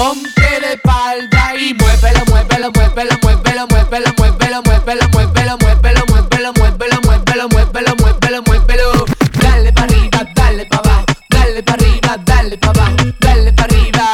[0.00, 7.02] ponte de espalda y muévelo, muévelo, muévelo, muévelo, muévelo, muévelo, muévelo, muévelo, muévelo, muévelo, muévelo,
[7.04, 9.04] muévelo, muévelo, muévelo, muévelo.
[9.42, 14.06] Dale pa' arriba, dale pa' abajo, dale pa' arriba, dale pa' abajo, dale pa' arriba.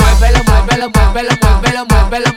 [0.00, 2.35] Muévelo, muévelo, muévelo, muévelo,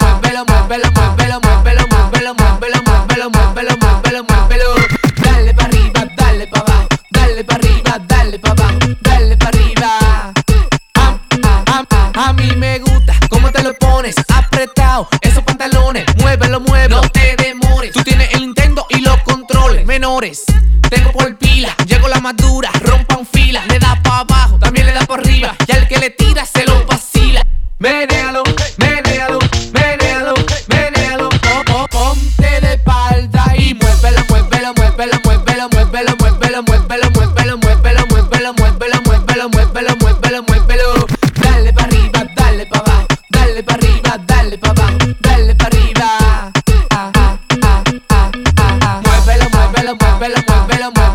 [12.40, 14.16] mí me gusta cómo te lo pones.
[14.30, 17.02] Apretado, esos pantalones, muévelo, muévelo.
[17.02, 20.46] No te demores, tú tienes el Nintendo y los controles menores.
[20.90, 25.06] Tengo por pila, llego la madura, rompan fila, le da pa' abajo, también le da
[25.06, 27.46] pa' arriba, y al que le tira se lo vacila.
[27.78, 28.44] Menealo,
[28.78, 29.40] menealo,
[29.72, 30.34] menealo,
[30.68, 37.09] menealo, oh, oh, ponte de espalda y muévelo, muévelo, muévelo, muévelo, muévelo, muévelo, muévelo.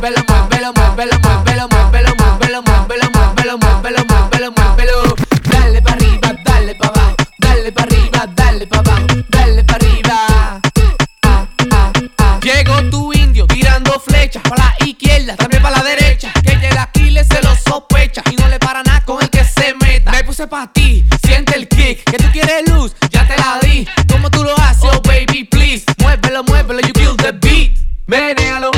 [0.04, 5.14] Muévelo, muévelo, muévelo, muévelo, muévelo, muévelo, muévelo, muévelo, muévelo, muévelo, muévelo.
[5.50, 10.16] Dale pa' arriba, dale pa' abajo, dale pa' arriba, dale pa' abajo, dale pa' arriba.
[11.22, 12.40] Ah, ah, ah.
[12.42, 16.30] Llegó tu indio tirando flechas para la izquierda, también para la derecha.
[16.42, 19.74] Que llega Aquiles se lo sospecha y no le para nada con el que se
[19.80, 20.10] meta.
[20.10, 22.04] Me puse pa' ti, siente el kick.
[22.04, 23.88] Que tú quieres luz, ya te la di.
[24.12, 24.84] ¿Cómo tú lo haces?
[24.84, 25.84] Oh baby, please.
[25.98, 27.72] Muévelo, muévelo, you kill the beat.
[28.06, 28.70] Menéalo,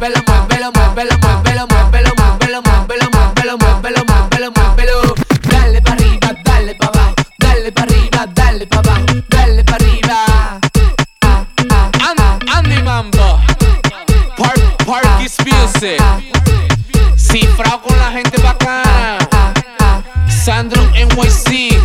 [0.00, 5.14] muévelo, muévelo, muévelo, muévelo, muévelo, muévelo, muévelo, muévelo, muévelo, muévelo, muévelo.
[5.50, 10.16] Dale pa' arriba, dale pa' abajo, dale pa' arriba, dale pa' abajo, dale pa' arriba.
[11.22, 13.40] Ah, ah, ah, Andy Mambo,
[14.38, 16.00] Park, Parkis Music,
[17.16, 19.18] Cifrado con la gente bacana,
[20.28, 21.76] Sandro NYC,